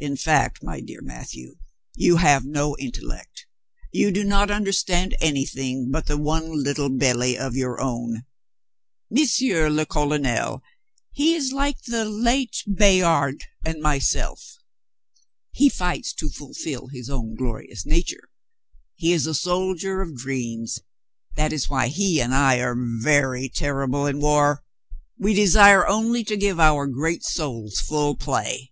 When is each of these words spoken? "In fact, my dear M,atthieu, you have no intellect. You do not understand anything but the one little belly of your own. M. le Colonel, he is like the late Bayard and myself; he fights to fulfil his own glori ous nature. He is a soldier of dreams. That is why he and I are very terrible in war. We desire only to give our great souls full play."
"In 0.00 0.14
fact, 0.16 0.62
my 0.62 0.80
dear 0.80 1.00
M,atthieu, 1.00 1.56
you 1.96 2.18
have 2.18 2.44
no 2.44 2.76
intellect. 2.78 3.46
You 3.92 4.12
do 4.12 4.22
not 4.22 4.48
understand 4.48 5.16
anything 5.20 5.90
but 5.90 6.06
the 6.06 6.16
one 6.16 6.62
little 6.62 6.88
belly 6.88 7.36
of 7.36 7.56
your 7.56 7.80
own. 7.80 8.24
M. 9.12 9.16
le 9.40 9.84
Colonel, 9.86 10.62
he 11.10 11.34
is 11.34 11.52
like 11.52 11.82
the 11.82 12.04
late 12.04 12.62
Bayard 12.72 13.42
and 13.66 13.82
myself; 13.82 14.58
he 15.50 15.68
fights 15.68 16.12
to 16.12 16.28
fulfil 16.28 16.86
his 16.86 17.10
own 17.10 17.36
glori 17.36 17.68
ous 17.72 17.84
nature. 17.84 18.30
He 18.94 19.12
is 19.12 19.26
a 19.26 19.34
soldier 19.34 20.00
of 20.00 20.16
dreams. 20.16 20.78
That 21.34 21.52
is 21.52 21.68
why 21.68 21.88
he 21.88 22.20
and 22.20 22.32
I 22.32 22.58
are 22.60 22.76
very 23.02 23.48
terrible 23.48 24.06
in 24.06 24.20
war. 24.20 24.62
We 25.18 25.34
desire 25.34 25.88
only 25.88 26.22
to 26.22 26.36
give 26.36 26.60
our 26.60 26.86
great 26.86 27.24
souls 27.24 27.80
full 27.80 28.14
play." 28.14 28.70